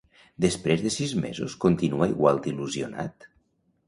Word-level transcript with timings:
Després 0.43 0.85
de 0.85 0.91
sis 0.95 1.11
mesos 1.25 1.55
continua 1.65 2.07
igual 2.13 2.41
d'il·lusionat? 2.47 3.29